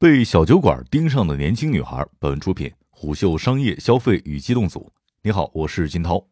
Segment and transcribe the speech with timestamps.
[0.00, 2.06] 被小酒馆盯上的年轻女孩。
[2.20, 4.92] 本文出品虎嗅商业消费与机动组。
[5.22, 6.24] 你好，我是金涛。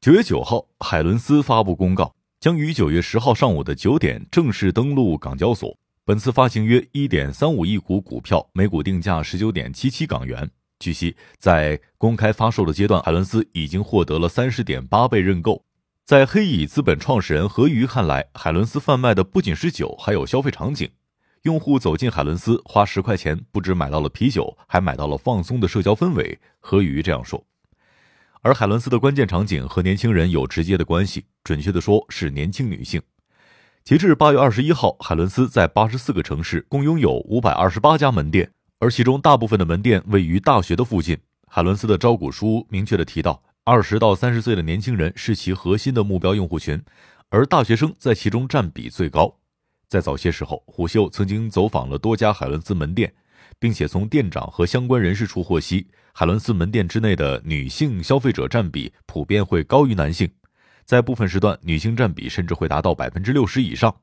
[0.00, 5.78] 九月九号，海伦斯发布公告，将于九月十号上午的九点正式登陆港交所。
[6.04, 10.50] 本次发行约一点三五亿股股票，每股定价十九点七七港元。
[10.80, 15.64] 据悉，在公开发售的阶段，海伦斯已经获得了三十点八倍认购。
[16.04, 20.90] 在黑蚁资本创始人何瑜看来，海伦斯贩卖的不仅是酒，还有消费场景。
[21.42, 26.38] 用户走进海伦斯，花十块钱，不止买到了啤酒，还买到了放松的社交氛围。
[26.60, 27.44] 何瑜这样说。
[28.42, 33.02] 而海伦斯的关键场景和年轻人有直接的关系，准确的说是年轻女性。
[33.82, 41.18] 截至八月二十一号，海伦斯在八十四个城市共拥有五百二十八家门店，而其中大部分的门店位于大学的附近。
[41.48, 46.80] 海伦斯的招股书明确的提到，二十到三十岁的年轻人是其核心的目标用户群，
[47.30, 49.38] 而大学生在其中占比最高。
[49.92, 53.12] 在早些时候，虎嗅曾经走访了多家海伦斯门店，
[53.58, 60.26] 并且从店长和相关人士处获悉，海伦斯门店之内的女性消费者占比普遍会高于男性，
[60.86, 63.94] 在部分时段，女性占比甚至会达到百分之六十以上。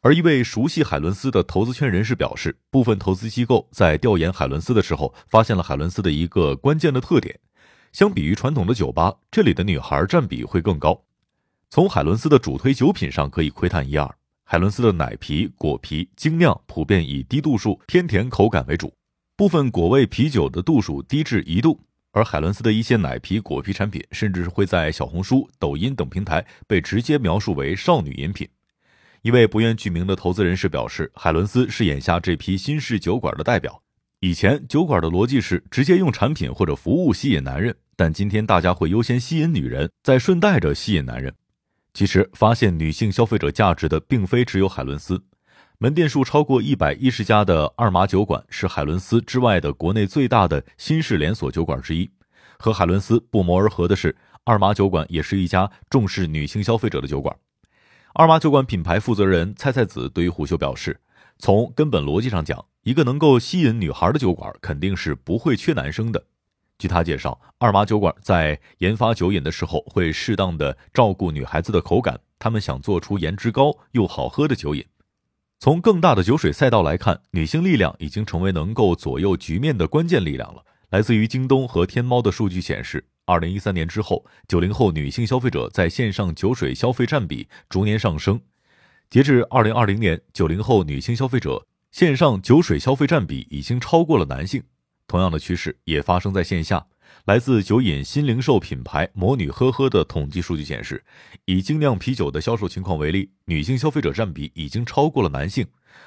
[0.00, 7.38] 而一位熟悉海伦斯的投资圈人士表示，部分投资机构在调研海伦斯的时候，发现了海伦斯的一个关键的特点：
[7.92, 11.00] 相比于传统的酒吧，这里的女孩占比会更高。
[11.70, 14.12] 从海伦斯的主推酒品上可以窥探一二。
[14.50, 18.90] 海伦斯的奶啤、果啤精酿普遍以低度数、偏甜口感为主，
[19.36, 21.78] 部分果味啤酒的度数低至一度。
[22.12, 28.48] 而海伦斯的一些奶啤、果啤产品，甚至会在小红书、抖音等平台被直接描述为少女饮品。
[29.20, 33.82] 一位不愿具名的投资人士表示，海伦斯是眼下这批新式酒馆的代表。
[34.20, 41.34] 以前酒馆的逻辑是直接用产品或者服务吸引男人，但今天大家会优先吸引女人，再顺带着吸引男人。
[41.98, 45.20] 其实，发现女性消费者价值的并非只有海伦斯。
[45.78, 52.08] 门店数超过一百一十家的二麻酒馆是海伦斯之外的国内最大的新式连锁酒馆之一。
[52.56, 57.36] 和海伦斯不谋而合的是，二麻酒馆也是一家重视女性消费者的酒馆。
[58.14, 61.00] 二麻酒馆品牌负责人蔡蔡子对于虎嗅表示
[61.40, 66.26] ：“从根本逻辑上讲，一个能够吸引女孩的酒馆肯定是不会缺男生的。”
[66.78, 74.84] 据他介绍，二麻酒馆在研发酒饮的时候会适当的照顾女孩子的口感，他们想做出颜值高又好喝的酒饮。
[75.58, 80.64] 从更大的酒水赛道来看，女性力量已经成为能够左右局面的关键力量了。
[80.90, 88.40] 来自于京东和天猫的数据显示，二零一三年之后，九零后女性消费者在线上酒水消费占比逐年上升。
[89.10, 94.62] 截至二零二零年，九零后女性消费者线上酒水消费占比已经超过了男性。
[95.08, 96.86] 同样的趋势也发生在线下。
[97.24, 101.02] 来自酒饮新零售品牌“魔女呵呵”的统计数据显示，
[101.46, 105.66] 以精酿啤酒的销售情况为例，女性消费者占比已经超过了男性，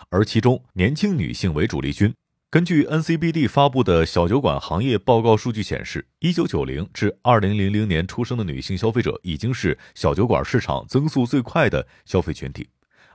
[0.09, 2.13] 而其中年轻女性为主力军。
[2.49, 12.67] 根据 NCBD 发布的小酒馆行业报告数据显示，一九九零至二零零零年出生的女性消费者已经是小酒馆市场增速最快的消费群体，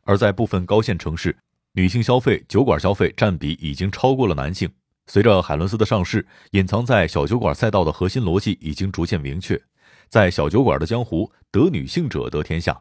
[0.03, 1.37] 而在部分高线城市，
[1.73, 4.71] 女性消费酒馆消费占比已经超过了男性。
[5.09, 9.61] 随着海伦斯的上市，隐藏在小酒馆赛道的核心逻辑已经逐渐明确。
[10.09, 12.81] 在小酒馆的江湖，得女性者得天下。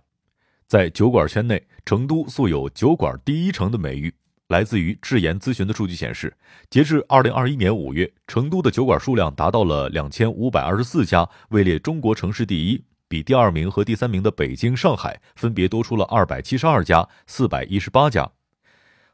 [0.66, 4.14] 在酒馆圈内，成都素有“酒馆第一城”的美誉。
[4.48, 6.36] 来自于智研咨询的数据显示，
[6.70, 18.32] 截至二零二一年五月，成都的酒馆数量达到了两千五百二十四家，位列中国城市第一，比第二名和第三名的北京、上海分别多出了二百七十二家、四百一十八家。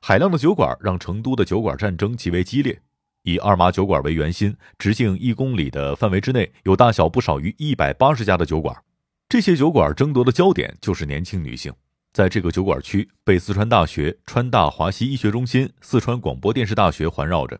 [0.02, 2.82] 海量的酒馆让成都的酒馆战争极为激烈。
[3.24, 8.76] 以二麻酒馆为圆心，直径一公里的范围之内有大小不少于一百八十家的酒馆。
[9.30, 11.72] 这些酒馆争夺的焦点就是年轻女性。
[12.14, 17.60] 在这个酒馆区，被四川大学、川大华西医学中心、四川广播电视大学环绕着。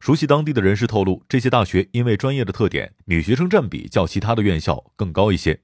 [0.00, 5.60] 熟悉当地的人士透露，这些大学因为专业的特点，女学生占比较其他的院校更高一些。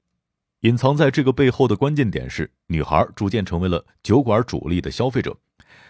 [0.59, 5.35] 隐藏在这个背后的关键点是，女孩逐渐成为了酒馆主力的消费者。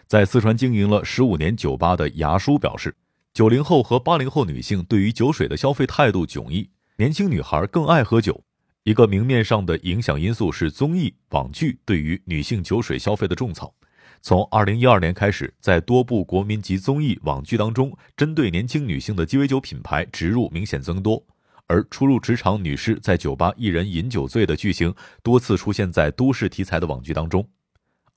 [0.07, 2.95] 在四川经营了十五年酒吧的牙叔表示。
[3.33, 8.43] 九零后和八零后女性对于酒水的消费态度迥异，年轻女孩更爱喝酒。
[8.83, 13.73] 一个明面上的影响因素是综艺网剧对于女性酒水消费的种草。
[14.21, 21.23] 从二零一二年开始，在多部国民级综艺网剧当中，针对年轻女性的鸡尾酒品牌植入明显增多。
[21.67, 24.93] 而初入职场女士在酒吧一人饮酒醉的剧情
[25.23, 27.47] 多次出现在都市题材的网剧当中。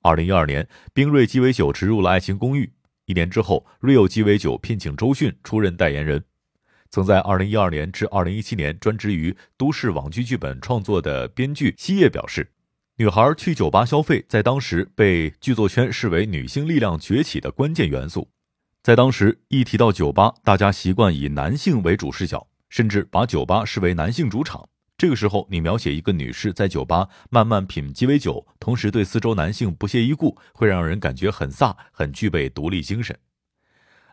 [0.03, 2.67] 二零一二年，冰锐鸡尾酒植入了《爱情公寓》。
[3.07, 6.25] 一年之后，Rio 鸡尾酒聘请周迅出任代言人。
[6.91, 12.53] 曾在2012年至2017年专职于都市网剧剧本创作的编剧西叶表示，
[12.97, 18.31] 女孩去酒吧消费在当时被剧作圈视为女性力量崛起的关键元素。
[18.83, 24.69] 在当时，一提到酒吧，大家习惯以男性为主视角，甚至把酒吧视为男性主场。
[25.05, 33.15] 这个时候，你描写一个女士在酒吧慢慢品鸡尾酒，同时对四周男性不屑一顾，会让人感觉很飒，很具备独立精神。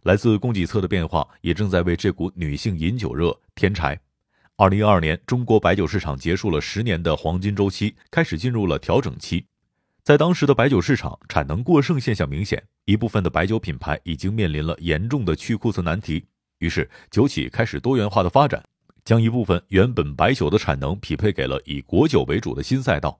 [0.03, 3.97] 来自供给侧的变化，也正在为这股女性饮酒热添柴。
[4.57, 9.45] 二零一二年，中国白酒市场结束了十年的黄金周期，开始进入了调整期。
[10.03, 16.25] 在当时的白酒市场，产能过剩现象明显，一部分的白酒品牌已经面临了严重的去库存难题。
[16.57, 18.61] 于是，酒企开始多元化的发展，
[19.11, 23.19] 将一部分原本白酒的产能匹配给了以果酒为主的新赛道，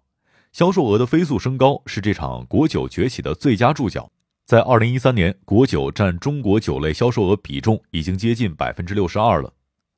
[0.54, 4.10] 销售额的飞速升高是这场果酒崛起的最佳注脚。
[4.46, 9.52] 在二零一三年，果酒占中国酒类销售额比重已经接近百分之六十二了。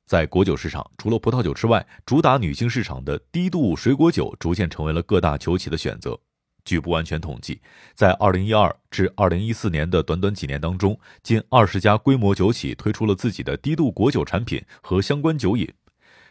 [0.04, 6.18] 在果酒市场，除了葡萄酒之外，主打女性市场的低度水果酒逐渐成为了各大酒企的选择。
[6.64, 7.60] 据不完全统计，
[7.94, 15.72] 在二零一二至二零一四年的短短几年当中，近二十家规模酒企推出了自己的低度果酒产品和相关酒饮。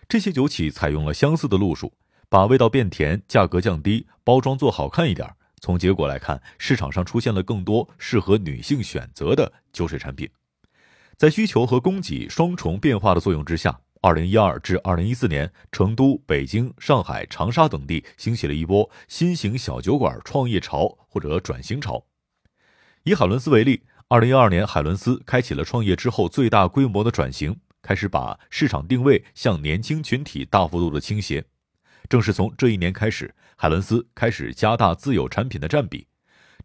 [0.08, 1.94] 这些酒企采用了相似的路数，
[2.30, 5.30] 把味道变甜，价格降低，包装做好看一点。
[5.62, 10.30] 从结果来看，市场上出现了更多适合女性选择的酒水产品。
[11.16, 13.80] 在需求和供给双重变化的作用之下。
[14.02, 22.06] 二零一二至二零一四年，成都、北京、上海、长沙等地兴起了一波新型小酒馆创业潮或者转型潮。
[23.04, 31.46] 以海伦斯为例，二零一二年，海伦斯开启了创业之后最大规模的转型，开始把市场定位向年轻群体大幅度的倾斜。
[32.10, 36.08] 正是从这一年开始，海伦斯开始加大自有产品的占比，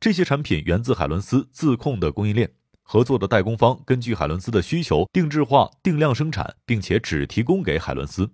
[0.01, 2.51] 这些产品源自海伦斯自控的供应链。
[2.83, 8.31] 合作的代工方根据海伦斯的需求定制化、定量生产，并且只提供给海伦斯。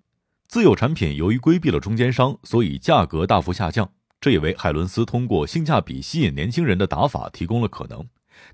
[0.47, 3.91] 自有产品由于规避了中间商，所以价格大幅下降。
[4.21, 8.07] 这也为海伦斯通过性价比吸引年轻人的打法提供了可能。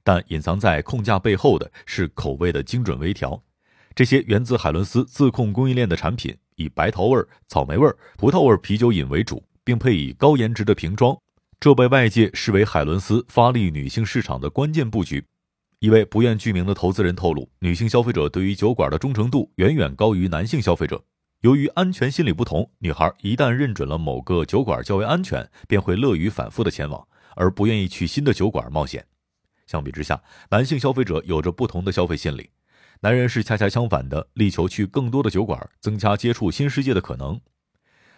[0.03, 3.43] 但隐藏在控价背后的是口味的精准微调。
[4.01, 7.87] 这些源自海伦斯自控供应链的产品，以白桃味、草莓味、
[8.17, 11.15] 葡萄味啤酒饮为主，并配以高颜值的瓶装。
[11.61, 15.23] 这被外界视为海伦斯发力女性市场的关键布局。
[15.81, 21.05] 一位不愿具名的投资人透露，女性消费者对于酒馆的忠诚度远远高于男性消费者。
[21.43, 27.07] 由于安全心理不同，女孩一旦认准了某个酒馆较为安全，便会乐于反复的前往，
[27.37, 29.05] 而不愿意去新的酒馆冒险。
[29.67, 32.49] 相比之下，男性消费者有着不同的消费心理，
[33.03, 37.41] 男人是恰恰相反的，力求去更多的酒馆，增加接触新世界的可能。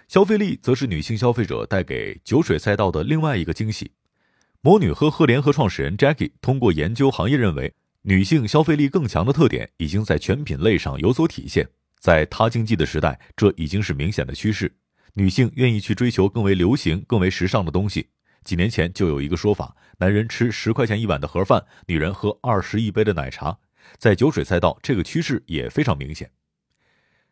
[0.09, 3.93] 消费力则是女性消费者带给酒水赛道的另外一个惊喜。
[4.61, 11.69] 魔女呵呵联合创始人 Jackie 通过研究行业认为，女性消费力更强的特点已经在全品类上有所体现。
[12.01, 14.75] 在他经济的时代，这已经是明显的趋势。
[15.15, 18.09] 女性愿意去追求更为流行、更为时尚的东西。
[18.43, 23.57] 几年前就有一个说法：男人吃十块钱一碗的盒饭，女人喝二十一杯的奶茶。
[23.99, 26.31] 在酒水赛道，这个趋势也非常明显。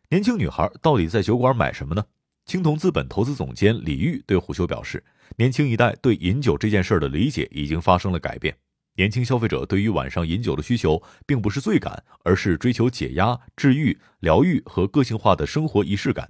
[0.09, 2.05] 年轻女孩到底在酒馆买什么呢？
[2.45, 5.03] 青铜资本投资总监李玉对虎嗅表示。
[5.37, 8.53] 年轻一代对饮酒这件事儿的理解已经发生了改变。
[8.95, 16.29] 年轻消费者对于晚上饮酒的需求，并不是醉感，而是追求解压、治愈、疗愈和个性化的生活仪式感。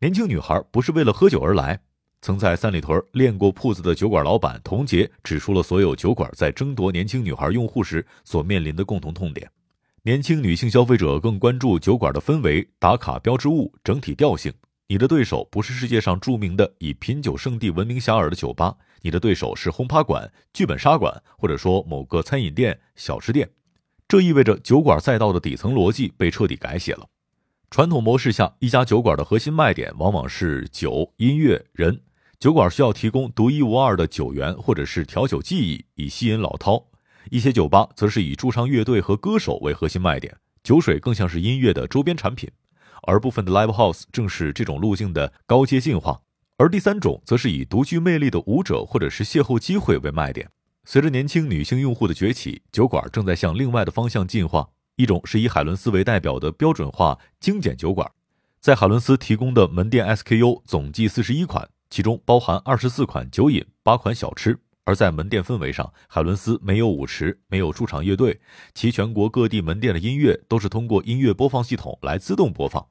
[0.00, 1.82] 年轻女孩不是为了喝酒而来。
[2.20, 9.48] 曾在三里屯练过铺子的酒馆老板童杰指出了所有酒馆在争夺年轻女孩用户时所面临的共同痛点：
[10.02, 14.52] 年轻女性消费者更关注酒馆的氛围、打卡标志物、整体调性。
[14.88, 23.48] 你的对手不是世界上著名的以品酒圣地闻名遐迩的酒吧，你的对手是轰趴馆、剧本杀馆，或者说某个餐饮店、小吃店。
[24.08, 27.06] 这意味着酒馆赛道的底层逻辑被彻底改写了。
[27.70, 32.00] 传统模式下，一家酒馆的核心卖点往往是酒、音乐、人。
[32.40, 36.84] 酒馆需要提供独一无二的酒源或者是调酒技艺，以吸引老饕。
[37.30, 42.48] 一些酒吧则是以驻唱乐队和歌手为核心卖点，酒水更像是音乐的周边产品。
[43.02, 46.20] 而部分的 live house 正是这种路径的高阶进化，
[46.58, 50.48] 而第三种则是以独具魅力的舞者或者是邂逅机会为卖点。
[50.84, 54.68] 随着年轻女性用户的崛起，酒馆正在向另外的方向进化。
[54.94, 58.08] 一种是以海伦斯为代表的标准化精简酒馆，
[58.60, 64.58] 在海伦斯提供的门店 SKU 总计四十一款，其中包含二十四款酒饮、八款小吃。
[64.84, 68.40] 而在门店氛围上，海伦斯没有舞池，没有驻场乐队，
[68.72, 72.86] 其全国各地门店的音乐都是通过音乐播放系统来自动播放。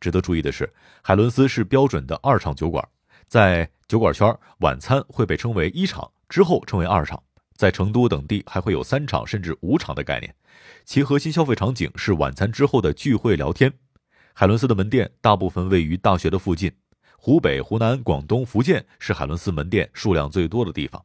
[0.00, 2.86] 值得注意的是，海伦斯是标准的二场酒馆，
[3.26, 7.22] 在酒馆圈，晚餐会被称为一场，之后称为二场。
[7.56, 10.34] 在成都等地还会有三场甚至五场的概念，
[10.84, 13.72] 其核心消费场景是晚餐之后的聚会聊天。
[14.34, 16.70] 海伦斯的门店大部分位于大学的附近，
[17.24, 21.02] 湖北、湖南、广东、福建是海伦斯门店数量最多的地方。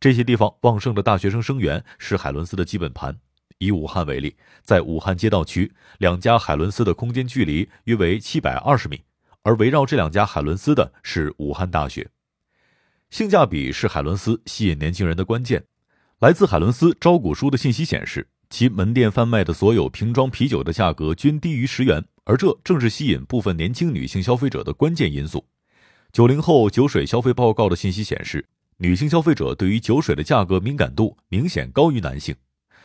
[0.00, 3.16] 这些地方旺盛的大学生生源是海伦斯的基本盘。
[3.58, 9.02] 以武汉为例，在武汉街道区，两家海伦斯的空间距离约为七百二十米，
[9.42, 12.10] 而围绕这两家海伦斯的是武汉大学。
[13.10, 15.62] 性价比是海伦斯吸引年轻人的关键。
[16.18, 25.46] 来自海伦斯招股书的信息显示，其门店贩卖的所有瓶装啤酒的价格均低于十元，而这正是吸引部分年轻女性消费者的关键因素。
[26.12, 32.36] 九零后酒水消费报告的信息显示，女性消费者对于酒水的价格敏感度明显高于男性。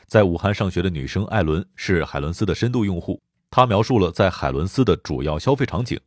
[0.06, 6.00] 在武汉上学的女生艾伦是海伦斯的深度用户，她描述了在海伦斯的主要消费场景：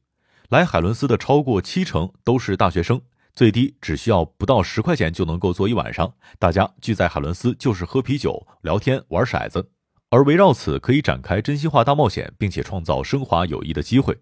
[0.48, 2.98] 来海伦斯的超过七成都是大学生。
[3.34, 9.68] 最低只需要不到十块钱就能够坐一晚上，大家聚在海伦斯就是喝啤酒、聊天、玩骰子，
[10.08, 14.16] 而围绕此可以展开真心话大冒险，并且创造升华友谊的机会。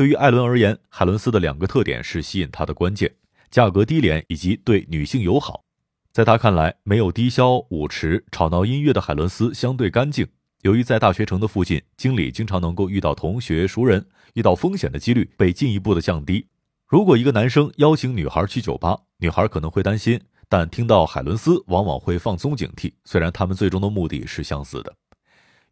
[0.00, 3.14] 对于艾伦而言，海伦斯的两个特点是吸引他的关键：
[3.50, 5.62] 价格低廉以及对女性友好。
[6.10, 10.26] 在他看来，没有低消、舞池、吵闹音乐的海伦斯相对干净。
[10.62, 16.46] 由于在大学城的附近，经理经常能够遇到同学、熟人，遇到风险的几率被进一步的降低。
[16.86, 22.90] 如果一个男生邀请女孩去酒吧，女孩可能会担心，但听到海伦斯往往会放松警惕。
[23.04, 24.94] 虽然他们最终的目的是相似的，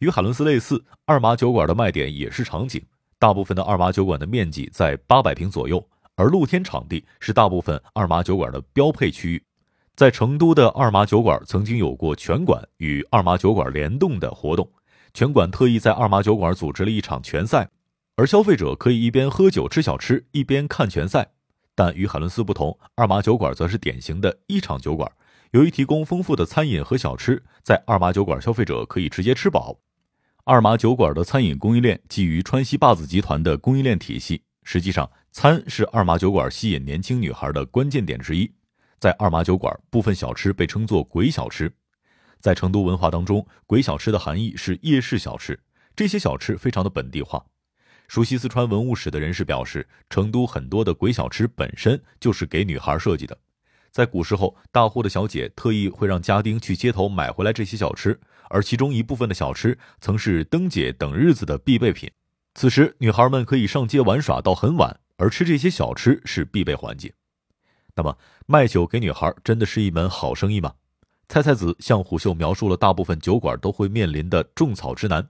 [0.01, 2.85] 与海伦斯类似，二麻酒馆的卖点也是场景。
[3.19, 5.85] 大部分的二麻酒馆的面积在八百平左右，
[6.15, 9.43] 而露天场地是大部分二麻酒馆的标配区域。
[9.97, 14.71] 在成都的二麻酒馆曾经有过拳馆与二麻酒馆联动的活动，
[15.13, 17.69] 拳馆特意在二麻酒馆组织了一场拳赛。
[18.15, 21.29] 而消费者可以一边喝酒吃小吃，一边看拳赛。
[21.75, 25.11] 但与海伦斯不同，二麻酒馆则是典型的一场酒馆。
[25.53, 29.77] 由于提供丰富的餐饮和小吃，在二麻酒馆消费者可以直接吃饱。
[30.51, 34.43] 二麻酒馆的餐饮供应链基于川西坝子集团的供应链体系。
[34.65, 38.51] 实际上，餐是二麻酒馆吸引年轻女孩的关键点之一。
[38.99, 41.71] 在二麻酒馆，部分小吃被称作“鬼小吃”。
[42.41, 45.61] 在成都文化当中，“鬼小吃”的含义是夜市小吃，
[45.95, 47.45] 这些小吃非常的本地化。
[48.07, 53.37] 熟悉四川文物史的人士表示，成都很多的鬼小吃本身就是给女孩设计的。
[53.91, 58.19] 在古时候，大户的小姐特意会让家丁去街头买回来这些小吃，
[58.51, 62.11] 而其中一部分的小吃曾是灯节等日子的必备品。
[62.55, 67.13] 此时，女孩们可以上街玩耍到很晚，而吃这些小吃是必备环节。
[67.95, 70.73] 那么，卖酒给女孩真的是一门好生意吗？
[71.29, 75.29] 菜菜子向虎嗅描述了大部分酒馆都会面临的种草之难。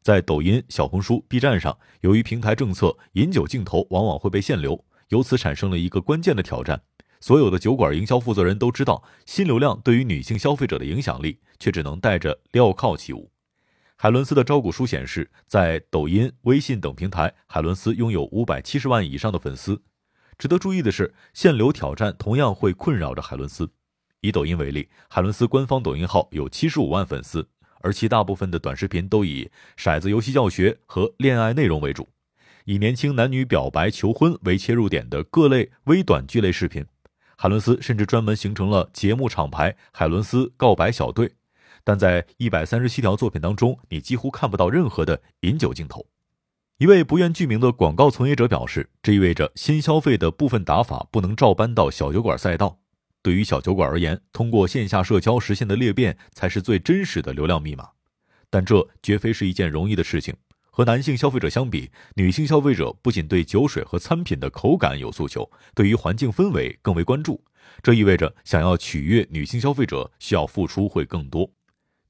[0.00, 6.80] 在抖音、小红书、B 站上，由于平台政策，饮酒镜头往往会被限流，由此产生了一个关键的挑战。
[7.20, 13.30] 所有的酒馆营销负责人都知道新流量对于女性消费者的影响力，却只能带着镣铐起舞。
[13.96, 19.82] 海伦斯的招股书显示，在抖音、微信等平台，海伦斯拥有五百七十万以上的粉丝。
[20.38, 23.68] 值得注意的是，限流挑战同样会困扰着海伦斯。
[24.20, 27.48] 以抖音为例，海伦斯官方抖音号有七十五万粉丝。
[27.80, 32.08] 而其大部分的短视频都以骰子游戏教学和恋爱内容为主，
[32.64, 36.84] 以年轻男女表白求婚为切入点的各类微短剧类视频。
[37.40, 41.34] 海伦斯甚至专门形成了节目厂牌“海伦斯告白小队”，
[41.84, 46.04] 但在一百三十七条作品当中，你几乎看不到任何的饮酒镜头。
[46.78, 52.80] 一位不愿具名的广告从业者表示，这意味着新消费的部分打法不能照搬到小酒馆赛道。
[53.22, 57.90] 对于小酒馆而言，通过线下社交实现的裂变才是最真实的流量密码，
[58.50, 60.34] 但这绝非是一件容易的事情。
[60.78, 67.42] 和男性消费者相比，女性消费者不仅对酒水和餐品的口感有诉求，对于环境氛围更为关注。
[67.82, 71.50] 这意味着想要取悦女性消费者，需要付出会更多。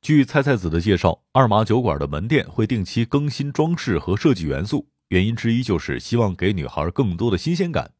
[0.03, 7.91] 据菜菜子的介绍，二麻酒馆的门店会定期更新装饰和设计元素，原因之一就是希望给女孩更多的新鲜感。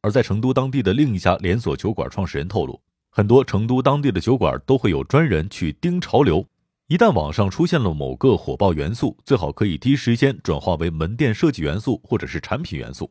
[0.00, 6.46] 而在成都当地的另一家连锁酒馆创始人透露，很多成都当地的酒馆都会有专人去盯潮流。
[6.94, 13.10] 一旦网上出现了某个火爆元素，最好可以第一时间转化为门店设计元素或者是产品元素。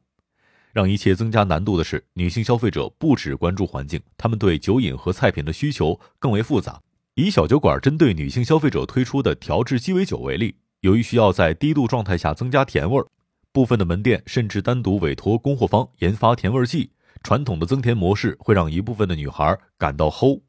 [0.71, 6.81] 让一切增加难度的是，女性消费者不只关注环境，她们对酒饮和菜品的需求更为复杂。
[7.15, 13.05] 以小酒馆针对女性消费者推出的调制鸡尾酒为例，由于需要在低度状态下增加甜味儿。
[13.51, 16.89] 部分的门店甚至单独委托供货方研发甜味剂。
[17.21, 20.39] 传统的增甜模式会让一部分的女孩感到齁，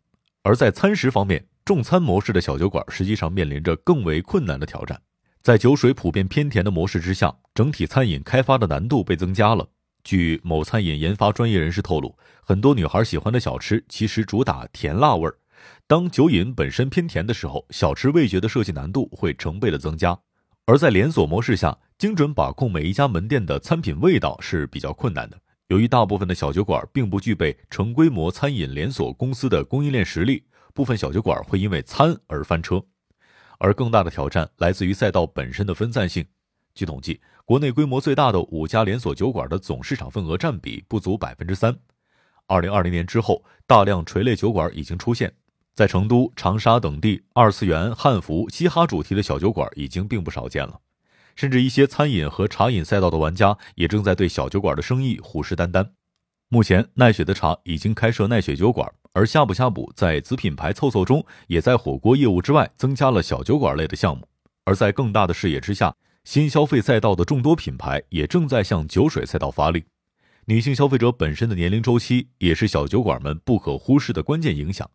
[0.44, 5.00] 而在餐食方面，重餐模式的小酒馆实际上面临着更为困难的挑战。
[5.40, 9.66] 在酒水普遍偏甜的模式之下，整体餐饮开发的难度被增加了。
[10.02, 15.34] 据某餐饮研发专业人士透露，很多女孩喜欢的小吃其实主打甜辣味儿。
[15.86, 20.18] 当酒饮本身偏甜的时候，小吃味觉的设计难度会成倍的增加。
[20.66, 25.40] 而在连锁模式下，精准把控每一家门店的餐品味道是比较困难的。
[25.68, 32.84] 由于大部分的小酒馆并不具备成规模餐饮连锁公司的供应链实力，部分小酒馆会因为餐而翻车。
[33.58, 36.26] 而更大的挑战来自于赛道本身的分散性。
[36.74, 41.74] 据统计，国内规模最大的五家连锁酒馆的总市场份额占比不足百分之三。
[42.46, 45.32] 二零二零年之后，大量垂类酒馆已经出现，
[45.74, 50.80] 在成都、长沙等地，二次元、汉服、嘻哈主题的小酒馆已经并不少见了。
[51.36, 55.90] 甚至一些餐饮和茶饮赛道的玩家也正在对小酒馆的生意虎视眈眈。
[56.48, 64.28] 目前，奈雪的茶已经开设奈雪酒馆，而呷哺呷哺在子品牌凑凑中，也在火锅业务之外增加了小酒馆类的项目。
[64.64, 69.84] 而在更大的视野之下，新消费赛道的众多品牌也正在向酒水赛道发力。
[70.46, 74.88] 女性消费者本身的年龄周期也是小酒馆们不可忽视的关键影响。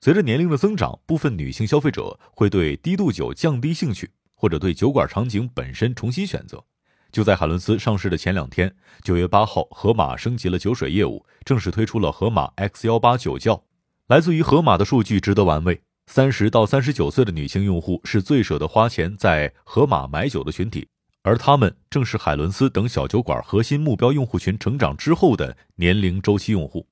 [0.00, 6.64] 随着年龄的增长，部分女性消费者会对低度酒降低兴趣，或者对酒馆场景本身重新选择。
[7.12, 13.62] 就在海伦斯上市的前两天，九月八号，盒马升级了酒水业务，正式推出了盒马 X 幺八酒窖。
[14.06, 20.88] 来自于盒马的数据值得玩味：三十到三十九岁的女性用户是最舍得花钱在盒马买酒的群体。
[21.22, 26.86] 而他们正是海伦斯等小酒馆核心目标用户群成长之后的年龄周期用户。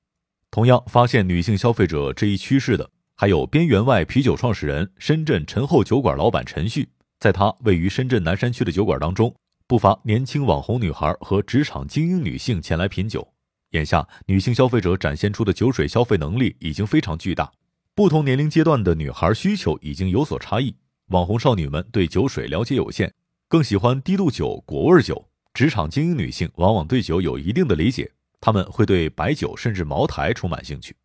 [0.51, 6.87] 同样发现女性消费者这一趋势的，还有边缘外啤酒创始人、深圳陈后酒馆老板陈旭。
[7.19, 9.35] 在他位于深圳南山区的酒馆当中，
[9.69, 13.35] 不乏年轻网红女孩和职场精英女性前来品酒。
[13.73, 17.51] 眼下，女性消费者展现出的酒水消费能力已经非常巨大，
[17.93, 20.75] 不同年龄阶段的女孩需求已经有所差异。
[21.09, 23.13] 网红少女们对酒水了解有限。
[23.47, 25.29] 更喜欢低度酒、果味酒。
[25.53, 28.11] 职场精英女性往往对酒有一定的理解，
[28.41, 30.95] 她们会对白酒甚至茅台充满兴趣。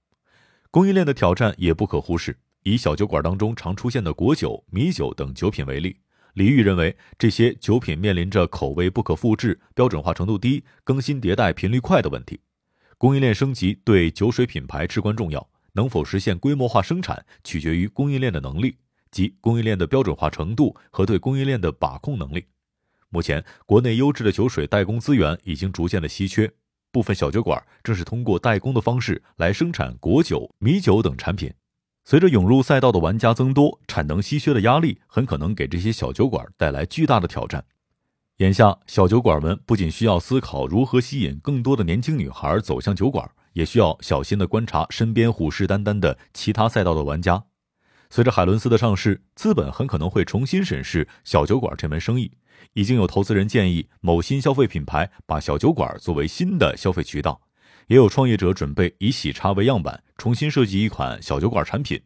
[0.71, 2.35] 供应链的挑战也不可忽视。
[2.63, 5.99] 以小酒馆当中常出现的果酒、米酒等酒品为例，
[6.35, 12.39] 李玉认为这些酒品面临着口味不可复制、标准化程度低、更新迭代频率快的问题。
[12.99, 18.77] 供应链升级对酒水品牌至关重要，能否实现规模化生产，取决于供应链的能力。
[19.11, 22.45] 及供应链的标准化程度和对供应链的把控能力。
[23.11, 26.53] 目前，国内优质的酒水代工资源已经逐渐的稀缺，
[26.91, 31.49] 部分小酒馆正是通过代工的方式来生产果酒、米酒等产品。
[32.07, 37.65] 随着涌入赛道的玩家增多，产能稀缺的压力很可能给这些小酒馆带来巨大的挑战。
[38.39, 47.45] 眼下，小酒馆们不仅需要思考如何吸引更多的年轻女孩走向酒馆，也需要小心的观察身边虎视眈眈的其他赛道的玩家。
[48.11, 52.33] 随着海伦斯的上市，资本很可能会重新审视小酒馆这门生意。
[52.75, 57.41] 已经有投资人建议某新消费品牌把小酒馆作为新的消费渠道，
[57.87, 62.01] 也有创业者准备以喜茶为样板，重新设计一款小酒馆产品。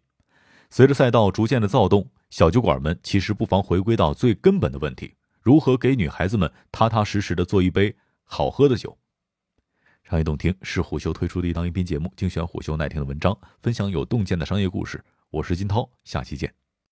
[0.71, 8.97] 随着赛道逐渐的躁动，小酒馆们其实不妨回归到最根本的问题：如何给女孩子们踏踏实实的做一杯好喝的酒？
[10.05, 15.03] 商业洞听是虎嗅推出的一档音频节目，精选虎嗅耐听的文章，分享有洞见的商业故事。
[15.31, 16.68] 我是金涛，下期见。